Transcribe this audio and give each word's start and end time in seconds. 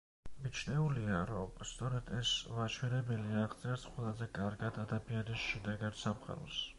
მიჩნეულია, 0.43 1.17
რომ 1.31 1.51
სწორედ 1.71 2.07
ეს 2.19 2.31
მაჩვენებელი 2.59 3.37
აღწერს 3.41 3.83
ყველაზე 3.91 4.29
კარგად 4.39 4.81
ადამიანის 4.85 5.45
შინაგან 5.51 5.97
სამყაროს. 6.05 6.59